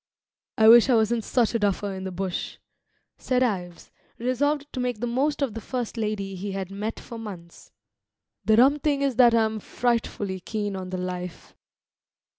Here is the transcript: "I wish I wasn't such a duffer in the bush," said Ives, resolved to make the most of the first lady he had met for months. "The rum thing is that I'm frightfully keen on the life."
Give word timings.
"I 0.57 0.67
wish 0.67 0.89
I 0.89 0.95
wasn't 0.95 1.23
such 1.23 1.53
a 1.53 1.59
duffer 1.59 1.93
in 1.93 2.05
the 2.05 2.11
bush," 2.11 2.57
said 3.19 3.43
Ives, 3.43 3.91
resolved 4.17 4.65
to 4.73 4.79
make 4.79 4.99
the 4.99 5.05
most 5.05 5.43
of 5.43 5.53
the 5.53 5.61
first 5.61 5.95
lady 5.95 6.33
he 6.33 6.53
had 6.53 6.71
met 6.71 6.99
for 6.99 7.19
months. 7.19 7.71
"The 8.43 8.57
rum 8.57 8.79
thing 8.79 9.03
is 9.03 9.17
that 9.17 9.35
I'm 9.35 9.59
frightfully 9.59 10.39
keen 10.39 10.75
on 10.75 10.89
the 10.89 10.97
life." 10.97 11.53